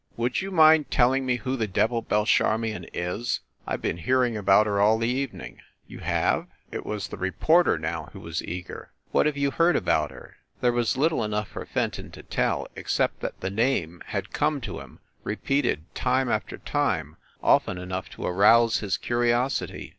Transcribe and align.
"Would 0.17 0.41
you 0.41 0.49
mind 0.49 0.89
telling 0.89 1.27
me 1.27 1.35
who 1.35 1.55
the 1.55 1.67
devil 1.67 2.01
Belle 2.01 2.25
Charmion 2.25 2.87
is? 2.91 3.41
I 3.67 3.75
ve 3.77 3.83
been 3.87 3.97
hearing 3.99 4.35
about 4.35 4.65
her 4.65 4.81
all 4.81 4.97
the 4.97 5.07
evening." 5.07 5.59
"You 5.85 5.99
have?" 5.99 6.47
It 6.71 6.87
was 6.87 7.09
the 7.09 7.17
reporter, 7.17 7.77
now, 7.77 8.09
who 8.11 8.19
was 8.19 8.43
eager. 8.43 8.89
"What 9.11 9.27
have 9.27 9.37
you 9.37 9.51
heard 9.51 9.75
about 9.75 10.09
her?" 10.09 10.37
There 10.59 10.71
was 10.71 10.97
little 10.97 11.23
enough 11.23 11.49
for 11.49 11.67
Fenton 11.67 12.09
to 12.13 12.23
tell, 12.23 12.67
except 12.75 13.19
that 13.19 13.41
the 13.41 13.51
name 13.51 14.01
had 14.07 14.33
come 14.33 14.59
to 14.61 14.79
him, 14.79 14.97
repeated 15.23 15.83
time 15.93 16.29
after 16.29 16.57
time, 16.57 17.17
often 17.43 17.77
enough 17.77 18.09
to 18.13 18.25
arouse 18.25 18.79
his 18.79 18.97
curiosity. 18.97 19.89